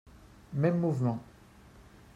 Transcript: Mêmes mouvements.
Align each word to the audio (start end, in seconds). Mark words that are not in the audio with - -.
Mêmes 0.55 0.79
mouvements. 0.79 1.21